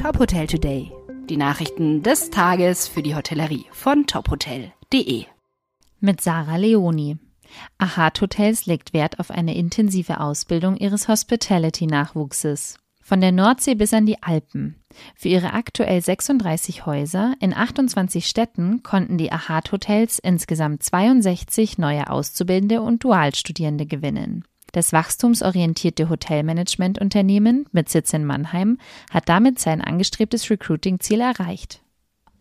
Top 0.00 0.18
Hotel 0.18 0.46
Today. 0.46 0.90
Die 1.28 1.36
Nachrichten 1.36 2.02
des 2.02 2.30
Tages 2.30 2.88
für 2.88 3.02
die 3.02 3.14
Hotellerie 3.14 3.66
von 3.70 4.06
tophotel.de. 4.06 5.26
Mit 6.00 6.22
Sarah 6.22 6.56
Leoni. 6.56 7.18
Ahat 7.76 8.18
Hotels 8.22 8.64
legt 8.64 8.94
Wert 8.94 9.20
auf 9.20 9.30
eine 9.30 9.54
intensive 9.54 10.20
Ausbildung 10.20 10.78
ihres 10.78 11.06
Hospitality-Nachwuchses. 11.06 12.78
Von 13.02 13.20
der 13.20 13.32
Nordsee 13.32 13.74
bis 13.74 13.92
an 13.92 14.06
die 14.06 14.22
Alpen. 14.22 14.82
Für 15.16 15.28
ihre 15.28 15.52
aktuell 15.52 16.00
36 16.00 16.86
Häuser 16.86 17.34
in 17.38 17.52
28 17.52 18.26
Städten 18.26 18.82
konnten 18.82 19.18
die 19.18 19.30
Ahat 19.30 19.70
Hotels 19.70 20.18
insgesamt 20.18 20.82
62 20.82 21.76
neue 21.76 22.08
Auszubildende 22.08 22.80
und 22.80 23.04
Dualstudierende 23.04 23.84
gewinnen. 23.84 24.44
Das 24.72 24.92
wachstumsorientierte 24.92 26.08
Hotelmanagementunternehmen 26.08 27.66
mit 27.72 27.88
Sitz 27.88 28.12
in 28.12 28.24
Mannheim 28.24 28.78
hat 29.10 29.28
damit 29.28 29.58
sein 29.58 29.80
angestrebtes 29.80 30.50
Recruiting-Ziel 30.50 31.20
erreicht. 31.20 31.82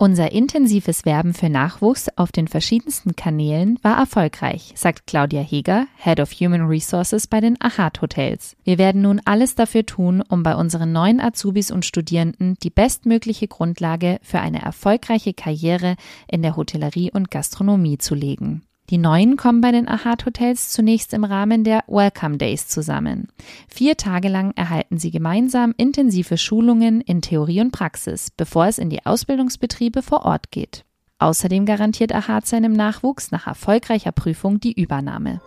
Unser 0.01 0.31
intensives 0.31 1.03
Werben 1.03 1.33
für 1.33 1.49
Nachwuchs 1.49 2.07
auf 2.15 2.31
den 2.31 2.47
verschiedensten 2.47 3.17
Kanälen 3.17 3.77
war 3.81 3.97
erfolgreich, 3.97 4.71
sagt 4.75 5.05
Claudia 5.07 5.41
Heger, 5.41 5.87
Head 5.97 6.21
of 6.21 6.31
Human 6.31 6.67
Resources 6.67 7.27
bei 7.27 7.41
den 7.41 7.59
Achat 7.59 8.01
Hotels. 8.01 8.55
Wir 8.63 8.77
werden 8.77 9.01
nun 9.01 9.19
alles 9.25 9.55
dafür 9.55 9.85
tun, 9.85 10.23
um 10.29 10.41
bei 10.41 10.55
unseren 10.55 10.93
neuen 10.93 11.19
Azubis 11.19 11.69
und 11.69 11.85
Studierenden 11.85 12.55
die 12.63 12.69
bestmögliche 12.69 13.49
Grundlage 13.49 14.19
für 14.21 14.39
eine 14.39 14.61
erfolgreiche 14.61 15.33
Karriere 15.33 15.97
in 16.29 16.43
der 16.43 16.55
Hotellerie 16.55 17.11
und 17.11 17.29
Gastronomie 17.29 17.97
zu 17.97 18.15
legen. 18.15 18.61
Die 18.89 18.97
neuen 18.97 19.37
kommen 19.37 19.61
bei 19.61 19.71
den 19.71 19.87
Ahat 19.87 20.25
Hotels 20.25 20.71
zunächst 20.71 21.13
im 21.13 21.23
Rahmen 21.23 21.63
der 21.63 21.83
Welcome 21.87 22.37
Days 22.37 22.67
zusammen. 22.67 23.27
Vier 23.67 23.97
Tage 23.97 24.29
lang 24.29 24.51
erhalten 24.55 24.97
sie 24.97 25.11
gemeinsam 25.11 25.75
intensive 25.77 26.39
Schulungen 26.39 27.01
in 27.01 27.21
Theorie 27.21 27.61
und 27.61 27.71
Praxis, 27.71 28.31
bevor 28.31 28.65
es 28.65 28.79
in 28.79 28.89
die 28.89 29.05
Ausbildungsbetriebe 29.05 30.01
vor 30.01 30.25
Ort 30.25 30.49
geht. 30.49 30.85
Außerdem 31.19 31.67
garantiert 31.67 32.15
Ahat 32.15 32.47
seinem 32.47 32.73
Nachwuchs 32.73 33.29
nach 33.29 33.45
erfolgreicher 33.45 34.11
Prüfung 34.11 34.59
die 34.59 34.73
Übernahme. 34.73 35.39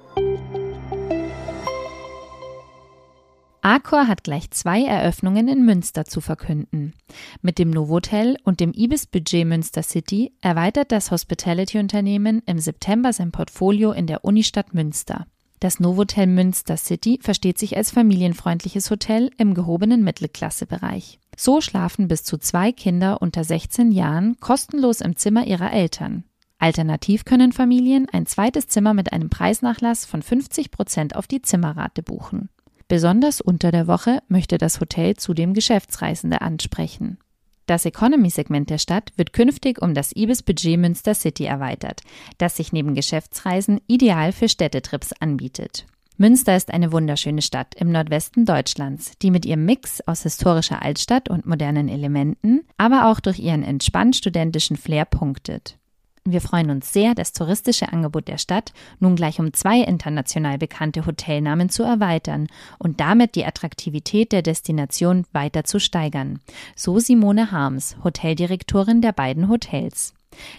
Accor 3.65 4.09
hat 4.09 4.25
gleich 4.25 4.51
zwei 4.51 4.83
Eröffnungen 4.83 5.47
in 5.47 5.65
Münster 5.65 6.05
zu 6.05 6.21
verkünden. 6.21 6.95
Mit 7.43 7.61
dem 7.61 7.71
Novotel 7.71 8.37
und 8.43 8.59
dem 8.59 8.73
Ibis 8.75 9.07
Budget 9.07 9.47
Münster 9.47 9.85
City 9.85 10.33
erweitert 10.41 10.91
das 10.91 11.13
Hospitality-Unternehmen 11.13 12.43
im 12.45 12.59
September 12.59 13.13
sein 13.13 13.31
Portfolio 13.31 13.93
in 13.93 14.09
der 14.09 14.25
Unistadt 14.25 14.75
Münster. 14.75 15.27
Das 15.61 15.79
Novotel 15.79 16.27
Münster 16.27 16.77
City 16.77 17.21
versteht 17.23 17.57
sich 17.57 17.77
als 17.77 17.93
familienfreundliches 17.93 18.91
Hotel 18.91 19.31
im 19.39 19.55
gehobenen 19.55 20.03
Mittelklassebereich. 20.03 21.21
So 21.37 21.61
schlafen 21.61 22.09
bis 22.09 22.25
zu 22.25 22.39
zwei 22.39 22.73
Kinder 22.73 23.23
unter 23.23 23.45
16 23.45 23.93
Jahren 23.93 24.41
kostenlos 24.41 25.01
im 25.01 25.15
Zimmer 25.15 25.47
ihrer 25.47 25.73
Eltern. 25.73 26.25
Alternativ 26.59 27.25
können 27.25 27.53
Familien 27.53 28.09
ein 28.13 28.27
zweites 28.27 28.67
Zimmer 28.67 28.93
mit 28.93 29.13
einem 29.13 29.31
Preisnachlass 29.31 30.05
von 30.05 30.21
50 30.21 30.73
Prozent 30.73 31.15
auf 31.15 31.29
die 31.29 31.43
Zimmerrate 31.43 32.03
buchen. 32.03 32.49
Besonders 32.93 33.41
unter 33.41 33.71
der 33.71 33.87
Woche 33.87 34.19
möchte 34.29 34.59
das 34.59 34.79
Hotel 34.79 35.17
zudem 35.17 35.55
Geschäftsreisende 35.55 36.43
ansprechen. 36.43 37.17
Das 37.65 37.87
Economy-Segment 37.87 38.69
der 38.69 38.77
Stadt 38.77 39.13
wird 39.17 39.33
künftig 39.33 39.81
um 39.81 39.95
das 39.95 40.15
Ibis 40.15 40.43
Budget 40.43 40.79
Münster 40.79 41.15
City 41.15 41.47
erweitert, 41.47 42.03
das 42.37 42.59
sich 42.59 42.71
neben 42.71 42.95
Geschäftsreisen 42.95 43.81
ideal 43.87 44.33
für 44.33 44.47
Städtetrips 44.47 45.15
anbietet. 45.21 45.87
Münster 46.19 46.55
ist 46.55 46.71
eine 46.71 46.93
wunderschöne 46.93 47.41
Stadt 47.41 47.75
im 47.77 47.93
Nordwesten 47.93 48.45
Deutschlands, 48.45 49.13
die 49.23 49.31
mit 49.31 49.47
ihrem 49.47 49.65
Mix 49.65 50.07
aus 50.07 50.25
historischer 50.25 50.83
Altstadt 50.83 51.31
und 51.31 51.47
modernen 51.47 51.89
Elementen, 51.89 52.61
aber 52.77 53.11
auch 53.11 53.21
durch 53.21 53.39
ihren 53.39 53.63
entspannt 53.63 54.17
studentischen 54.17 54.77
Flair 54.77 55.07
punktet. 55.07 55.79
Wir 56.25 56.41
freuen 56.41 56.71
uns 56.71 56.93
sehr, 56.93 57.17
das 57.17 57.33
touristische 57.33 57.93
Angebot 57.93 58.29
der 58.29 58.39
Stadt 58.39 58.73
nun 59.01 59.17
gleich 59.17 59.41
um 59.41 59.53
zwei 59.53 59.81
international 59.81 60.57
bekannte 60.57 61.05
Hotelnamen 61.05 61.69
zu 61.69 61.83
erweitern 61.83 62.47
und 62.79 63.01
damit 63.01 63.35
die 63.35 63.45
Attraktivität 63.45 64.31
der 64.31 64.43
Destination 64.43 65.25
weiter 65.33 65.65
zu 65.65 65.81
steigern. 65.81 66.39
So 66.77 67.01
Simone 67.01 67.51
Harms, 67.51 67.97
Hoteldirektorin 68.05 69.01
der 69.01 69.13
beiden 69.13 69.49
Hotels. 69.49 70.15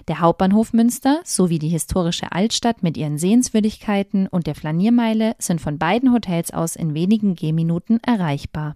Der 0.10 0.20
Hauptbahnhof 0.20 0.74
Münster 0.74 1.22
sowie 1.24 1.60
die 1.60 1.70
historische 1.70 2.34
Altstadt 2.34 2.84
mit 2.84 2.98
ihren 2.98 3.18
Sehenswürdigkeiten 3.18 4.28
und 4.28 4.48
der 4.48 4.56
Flaniermeile 4.56 5.34
sind 5.40 5.62
von 5.62 5.78
beiden 5.78 6.12
Hotels 6.12 6.52
aus 6.52 6.76
in 6.76 6.94
wenigen 6.94 7.36
Gehminuten 7.36 8.00
erreichbar. 8.04 8.76